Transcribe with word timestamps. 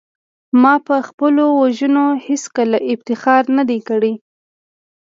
ما 0.61 0.73
په 0.87 0.95
خپلو 1.07 1.45
وژنو 1.61 2.05
هېڅکله 2.25 2.77
افتخار 2.93 3.43
نه 3.57 3.63
دی 3.69 3.79
کړی 3.89 4.13